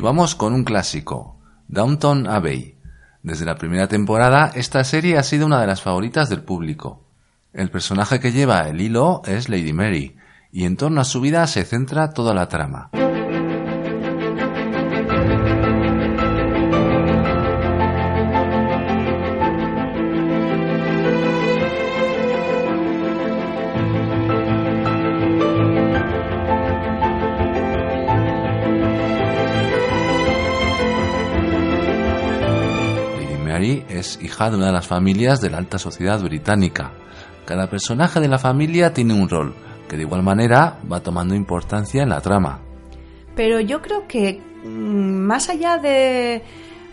[0.05, 2.77] Vamos con un clásico, Downton Abbey.
[3.23, 7.07] Desde la primera temporada, esta serie ha sido una de las favoritas del público.
[7.53, 10.15] El personaje que lleva el hilo es Lady Mary,
[10.51, 12.91] y en torno a su vida se centra toda la trama.
[34.37, 36.91] De una de las familias de la alta sociedad británica.
[37.45, 39.55] Cada personaje de la familia tiene un rol,
[39.87, 42.59] que de igual manera va tomando importancia en la trama.
[43.35, 46.43] Pero yo creo que mm, más allá de,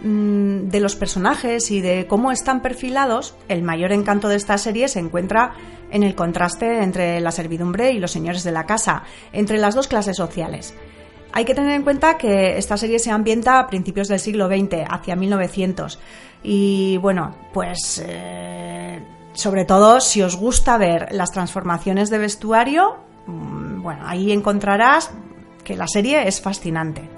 [0.04, 4.86] mm, de los personajes y de cómo están perfilados, el mayor encanto de esta serie
[4.86, 5.54] se encuentra
[5.90, 9.88] en el contraste entre la servidumbre y los señores de la casa, entre las dos
[9.88, 10.74] clases sociales.
[11.32, 14.84] Hay que tener en cuenta que esta serie se ambienta a principios del siglo XX,
[14.88, 15.98] hacia 1900.
[16.42, 19.02] Y bueno, pues eh,
[19.32, 25.10] sobre todo si os gusta ver las transformaciones de vestuario, mm, bueno, ahí encontrarás
[25.64, 27.08] que la serie es fascinante.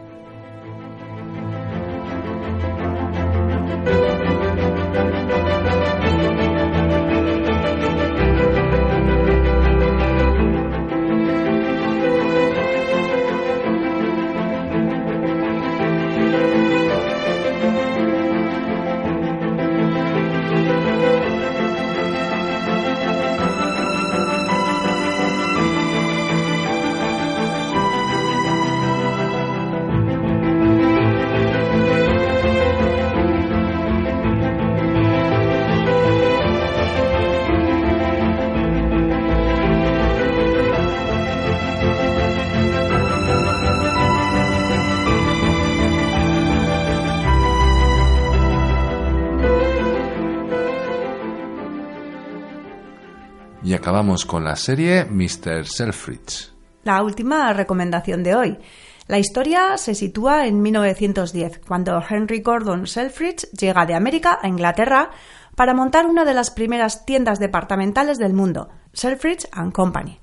[53.95, 55.69] Acabamos con la serie Mr.
[55.69, 56.51] Selfridge.
[56.83, 58.59] La última recomendación de hoy.
[59.07, 65.11] La historia se sitúa en 1910, cuando Henry Gordon Selfridge llega de América a Inglaterra
[65.55, 70.19] para montar una de las primeras tiendas departamentales del mundo, Selfridge Company.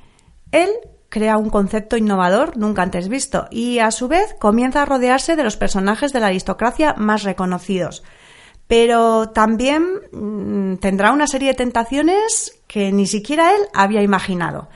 [0.52, 0.70] Él
[1.08, 5.46] crea un concepto innovador nunca antes visto y a su vez comienza a rodearse de
[5.46, 8.04] los personajes de la aristocracia más reconocidos.
[8.72, 14.70] Pero también mm, tendrá una serie de tentaciones que ni siquiera él había imaginado.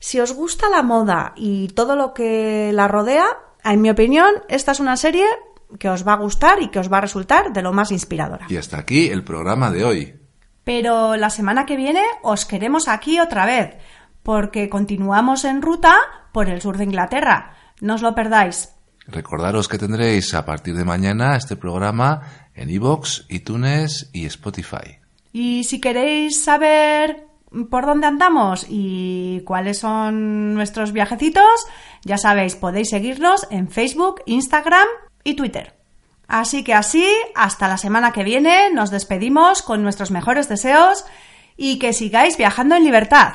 [0.00, 3.24] Si os gusta la moda y todo lo que la rodea,
[3.64, 5.24] en mi opinión, esta es una serie
[5.78, 8.44] que os va a gustar y que os va a resultar de lo más inspiradora.
[8.50, 10.14] Y hasta aquí el programa de hoy.
[10.64, 13.78] Pero la semana que viene os queremos aquí otra vez,
[14.22, 15.96] porque continuamos en ruta
[16.34, 17.54] por el sur de Inglaterra.
[17.80, 18.74] No os lo perdáis.
[19.10, 24.98] Recordaros que tendréis a partir de mañana este programa en iVoox, iTunes y Spotify.
[25.32, 27.26] Y si queréis saber
[27.70, 31.66] por dónde andamos y cuáles son nuestros viajecitos,
[32.04, 34.86] ya sabéis, podéis seguirnos en Facebook, Instagram
[35.24, 35.74] y Twitter.
[36.26, 41.04] Así que así, hasta la semana que viene, nos despedimos con nuestros mejores deseos
[41.56, 43.34] y que sigáis viajando en libertad.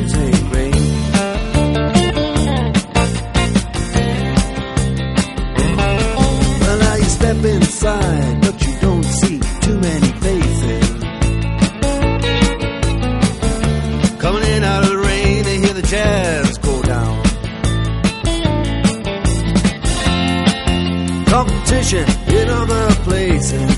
[7.81, 10.89] inside, but you don't see too many faces.
[14.19, 17.23] Coming in out of the rain to hear the jazz go down.
[21.25, 22.05] Competition
[22.37, 23.71] in other places.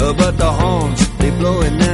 [0.00, 1.87] Uh, but the horns, they blowing that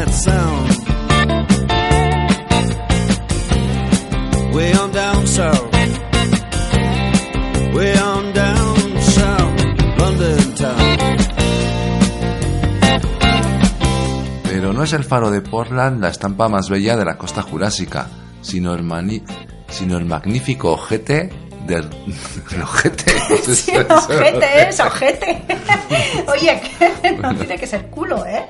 [14.96, 18.08] el faro de Portland la estampa más bella de la costa jurásica,
[18.42, 19.22] sino el, mani-
[19.68, 21.30] sino el magnífico ojete
[21.66, 21.88] del...
[22.52, 23.12] el ojete.
[23.54, 25.44] Sí, ojete es ojete.
[26.32, 26.60] Oye,
[27.02, 28.46] que no tiene que ser culo, ¿eh?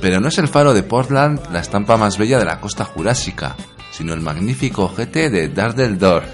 [0.00, 3.54] Pero no es el faro de Portland la estampa más bella de la costa jurásica,
[3.92, 6.24] sino el magnífico ojete de Dardeldor.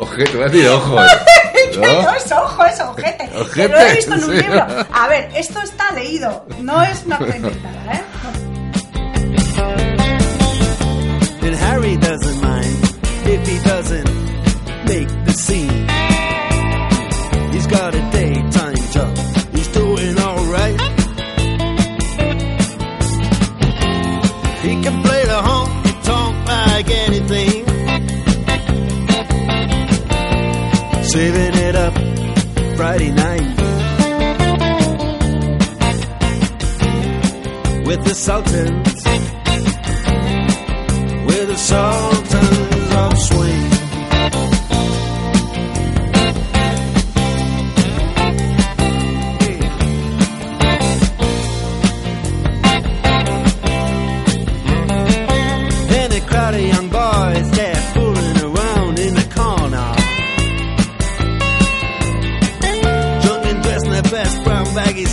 [0.00, 1.06] ojete, voy a decir ojos.
[1.80, 3.28] Que no es ojo, es ojete.
[3.28, 4.42] Que Ojete, lo he visto en un sí.
[4.42, 4.66] libro.
[4.92, 6.46] A ver, esto está leído.
[6.60, 8.02] No es una cosa inventada, ¿eh?
[11.42, 12.84] And Harry doesn't mind
[13.26, 14.08] if he doesn't
[14.86, 15.83] make the scene.
[32.84, 33.40] Friday night.
[37.86, 39.04] With the Sultans
[41.26, 42.23] with the sultans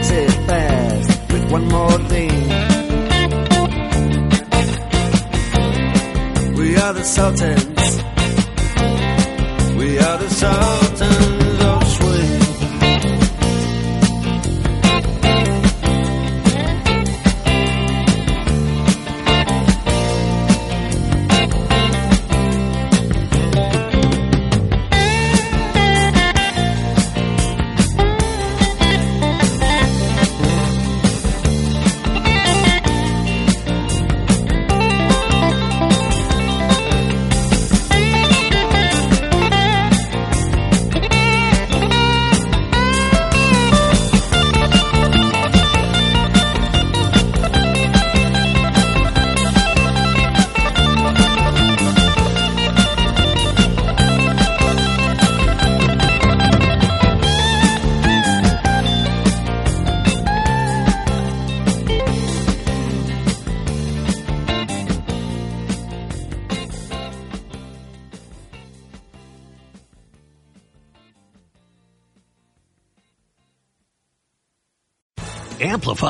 [0.00, 2.30] makes it fast with one more thing.
[6.56, 8.02] We are the Sultans.
[9.76, 10.89] We are the Sultans